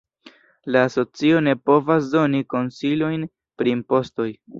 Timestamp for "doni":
2.13-2.39